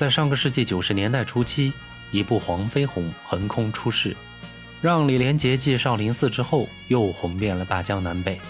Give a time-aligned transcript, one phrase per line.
[0.00, 1.74] 在上个世纪九十年代初期，
[2.10, 4.16] 一部《黄飞鸿》横空出世，
[4.80, 8.40] 让李连杰继少林寺之后又红遍了大江南北。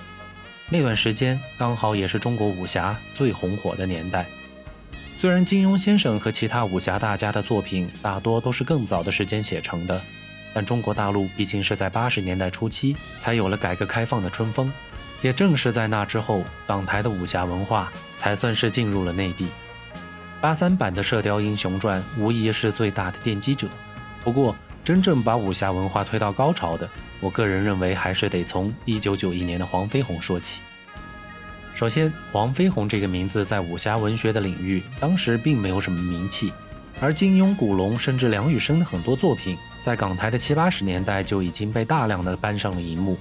[0.68, 4.26] 那段时间刚好也是中国武侠最红火的年代。
[5.12, 10.00] 虽然金庸先生和其他武侠大家的作品大多都是更早的时间写成的，
[10.54, 14.72] 但中国大陆毕竟是在八十年代初期才有了改革开放的春风，
[15.20, 19.48] 也正是在那之后，港台的武侠文化才算是进入了内地。
[20.40, 23.68] 八三版的《射雕英雄传》无疑是最大的奠基者。
[24.24, 26.88] 不过，真正把武侠文化推到高潮的，
[27.20, 30.62] 我个人认为还是得从一九九一年的黄飞鸿说起。
[31.74, 36.50] 首先，黄飞鸿这个名字在武侠文学的领域当时并没有什么名气，
[37.02, 43.18] 而金庸、古龙甚至梁羽生的很多作品，在港台的七八十年代就已经被大量的搬上了荧幕，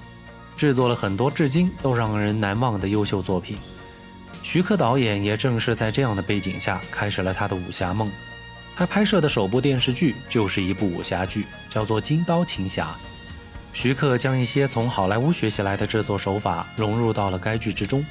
[0.56, 3.58] 制作了很多至今都让人难忘的优秀作品。
[4.42, 8.10] 徐克导演也正是在这样的背景下开始了他的武侠梦。
[8.76, 12.86] 他拍摄的首部电视剧就是一部武侠剧，叫做《金刀情侠》。
[13.72, 18.04] 徐克将一些从好莱坞学习来的制作手法融入到了该剧之中，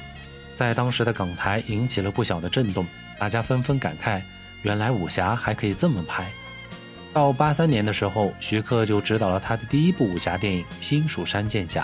[0.54, 2.86] 在当时的港台引起了不小的震动，
[3.18, 4.22] 大家纷纷感慨：
[4.62, 6.30] 原来武侠还可以这么拍。
[7.12, 11.82] 到八三年的时候，徐克就执导了他的第一部武侠电影《新蜀山剑侠》。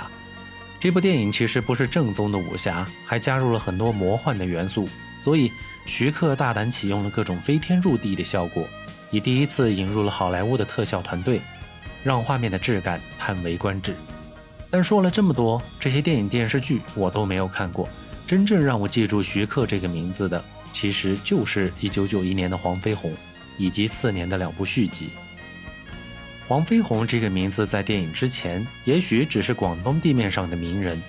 [0.79, 4.89] 这部电影其实不是正宗的武侠，还加入了很多魔幻的元素，
[5.23, 5.51] 所以
[5.85, 8.69] 徐克大胆启用了各种飞天入地的效果，
[9.11, 11.41] 以第一次引入了好莱坞的特效团队，
[12.05, 13.95] 让画面的质感叹为观止。
[14.71, 17.89] 但说了这么多，这些电影电视剧我都没有看过，
[18.27, 23.11] 真正让我记住徐克这个名字的，其实就是1991年的《黄飞鸿》，
[23.57, 25.09] 以及次年的两部续集。
[26.49, 31.03] 黄飞鸿这个名字在电影之前，也许只是广东地面上的名人，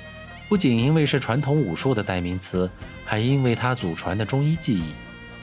[0.50, 2.68] 不仅因为是传统武术的代名词，
[3.06, 4.94] 还因为他祖传的中医技艺，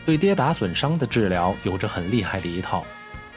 [0.04, 2.84] 对跌打损伤的治疗有着很厉害的一套。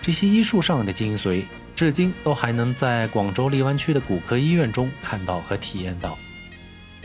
[0.02, 1.44] 这些医术上的精髓，
[1.76, 6.18] 至今都还能在广州荔湾区的骨科医院中看到和体验到。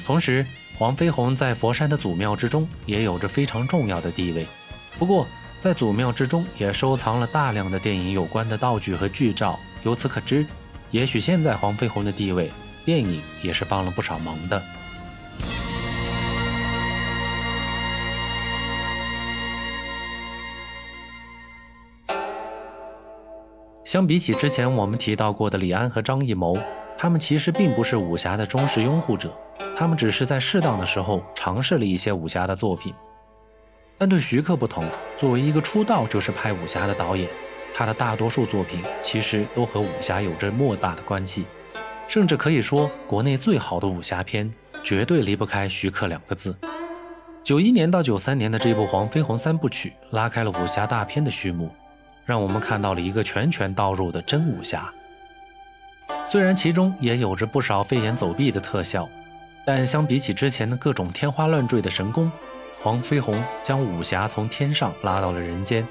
[0.02, 0.46] 同时，
[0.78, 4.46] 黄飞鸿在佛山的祖庙之中也有着非常重要的地位。
[4.98, 5.26] 不过，
[5.62, 10.44] 在祖庙之中也收藏了大量的电影有关的道具和剧照，由此可知，
[10.90, 12.50] 也许现在黄飞鸿的地位，
[12.84, 14.60] 电影也是帮了不少忙的。
[23.84, 26.58] 相比起之前我们提到过的李安和张艺谋，
[26.98, 29.32] 他们其实并不是武侠的忠实拥护者，
[29.76, 32.92] 他们只是在适当的时候尝试了一些武侠的作品。
[33.98, 34.84] 但对徐克不同，
[35.16, 37.28] 作为一个出道就是拍武侠的导演，
[37.74, 41.46] 他的大多数作品其实都和武侠有着莫大的关系，
[42.08, 46.56] 甚至可以说，国内最好的武侠片绝对离不开徐克两个字。
[47.44, 51.74] 九一年到九三年的这部《黄飞鸿三部曲》拉开了武侠大片的序幕，
[52.24, 54.92] 让我们看到了一个拳拳到肉的真武侠。
[56.24, 59.08] 虽然其中也有着不少飞檐走壁的特效，
[59.64, 62.30] 但相比起之前的各种天花乱坠的神功。
[62.82, 65.86] 黄飞鸿将武侠从天上拉到了人间，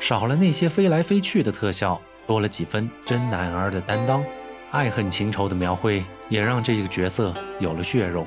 [0.00, 4.24] 少了那些飞来飞去的特效，多了几分真男儿的担当，
[4.70, 8.26] 爱恨情仇的描绘也让这个角色有了血肉。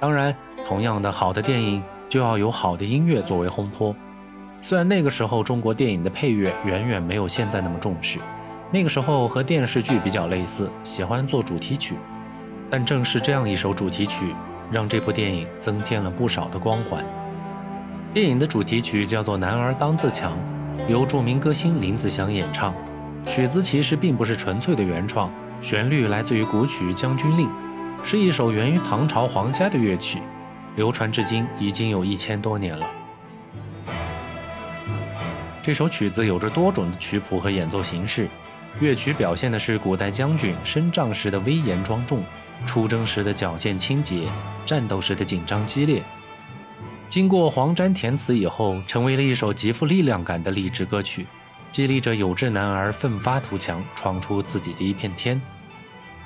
[0.00, 0.34] 当然，
[0.66, 3.94] 同样的好的电影就要有好的音乐作为烘托。
[4.62, 8.18] 虽然那个时候中国电影的配乐远远没有现在那么重视，
[8.70, 11.94] 那个时候和电视剧比较类似，喜欢做主题曲，
[12.70, 14.34] 但正是这样一首主题曲。
[14.70, 17.04] 让这部电影增添了不少的光环。
[18.12, 20.32] 电影的主题曲叫做《男儿当自强》，
[20.88, 22.74] 由著名歌星林子祥演唱。
[23.26, 27.48] 曲子其实并不是纯粹的原创，旋律来自于古曲《将军令》，
[28.04, 30.20] 是一首源于唐朝皇家的乐曲，
[30.76, 32.86] 流传至今已经有一千多年了。
[35.60, 38.28] 这首曲子有着多种的曲谱和演奏形式，
[38.78, 42.22] 乐曲表现的是古代将军升帐时的威严庄重。
[42.64, 44.28] 出征时的矫健清洁，
[44.64, 46.02] 战斗时的紧张激烈。
[47.08, 51.26] 经过黄沾填词以后，成为了一首极富力量感的励志歌曲，
[51.70, 55.40] 激励着有志男儿奋发图强，闯出自己的一片天。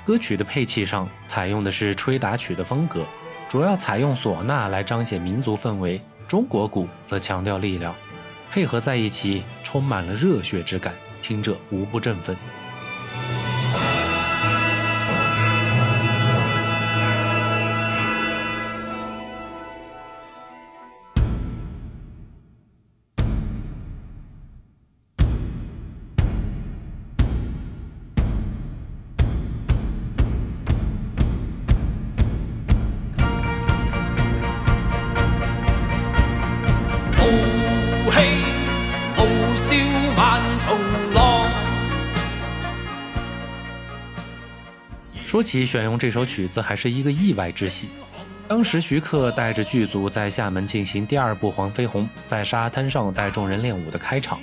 [0.03, 3.05] 歌曲的配器上采用的是吹打曲的风格，
[3.47, 7.93] 主要采用唢呐来彰显民族氛围，中国鼓则强调力量，
[8.49, 12.35] 配合在一起，充满了热血之感，听着无不振奋。
[45.31, 47.87] 说起选用这首曲子还是一个意外之喜。
[48.49, 54.37] 当时徐克带着剧组在厦门进行第二部黄飞鸿在沙滩上带众人练舞的开场。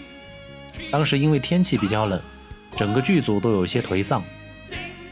[0.90, 2.18] 当时因为天气比较冷
[2.74, 4.24] 整个剧组都有些颓丧。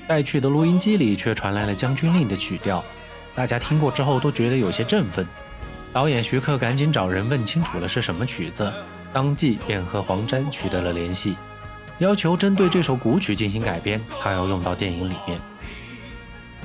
[0.08, 2.82] 带去的录音机里却传来了将军令的曲调
[3.34, 5.26] 大家听过之后都觉得有些振奋。
[5.92, 8.72] 导演徐克赶紧找人问清楚了是什么曲子。
[9.16, 11.36] 当即便和黄沾取得了联系，
[12.00, 15.40] 要求针对这首古曲进行改编，他要用到电影里面。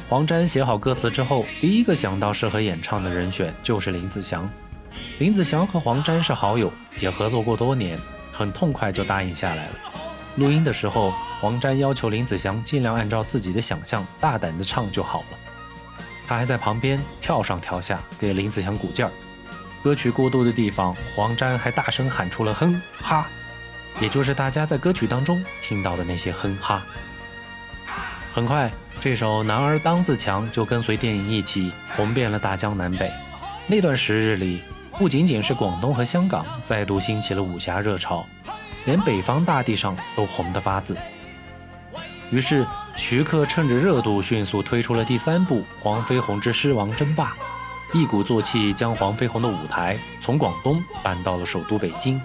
[0.09, 4.49] 黄沾写好歌词之后，第一个想到适合演唱的人选就是林子祥。
[5.19, 6.69] 林子祥和黄沾是好友，
[6.99, 7.97] 也合作过多年，
[8.33, 9.75] 很痛快就答应下来了。
[10.35, 15.37] 录音的时候，黄沾要求林子祥尽量按照自己的想象大胆的唱就好了。
[16.27, 19.11] 他还在旁边跳上跳下给林子祥鼓劲儿。
[19.83, 23.27] 歌曲过渡的地方，黄沾还大声喊出了哼哈，
[23.99, 26.81] 也就是大家在歌曲当中听到的那些哼哈。
[28.33, 28.71] 很快。
[28.99, 33.11] 这首《男儿当自强》就跟随电影一起红遍了大江南北。
[33.65, 34.61] 那段时日里，
[34.95, 38.23] 不仅仅是广东和香港再度兴起了武侠热潮，
[38.85, 40.95] 连北方大地上都红得发紫。
[42.29, 42.63] 于是，
[42.95, 47.29] 徐克趁着热度，迅速推出了第三部《黄飞鸿之狮王争霸》，
[47.93, 52.21] 一鼓作气将黄飞鸿的舞台从广东搬到了首都北京，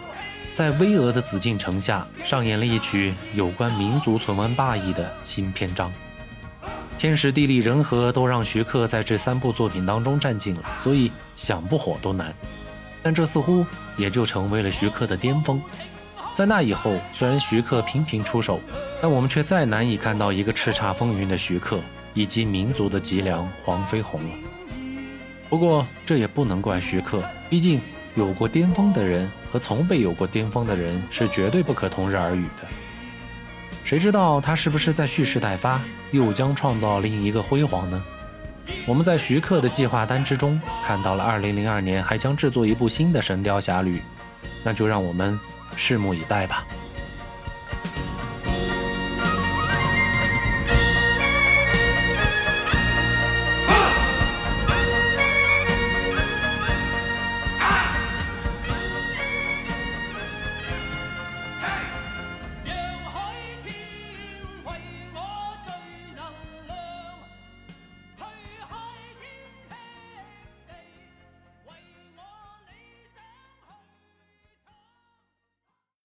[0.54, 5.92] 在巍峨的紫禁城下上演了一曲有关民族存亡大义的新篇章。
[6.96, 12.32] 天时地利人和都让徐克在这三部作品当中占尽了，所以想不火都难。
[13.02, 13.66] 但这似乎
[13.96, 15.60] 也就成为了徐克的巅峰。
[16.32, 18.60] 在那以后，虽然徐克频频出手，
[19.02, 21.80] 但我们却再难以看到一个叱咤风云的徐克
[22.14, 24.30] 以及民族的脊梁黄飞鸿了。
[25.48, 27.80] 不过这也不能怪徐克，毕竟
[28.14, 32.68] 有过巅峰的人和从未有过巅峰的人是绝对不可同日而语的。
[33.84, 38.02] 谁知道他是不是在蓄势待发，又将创造另一个辉煌呢？
[38.84, 43.98] 我们在徐克的计划单之中看到了2002年还将制作一部新的《神雕侠侣》，
[44.64, 45.38] 那就让我们
[45.76, 46.66] 拭目以待吧。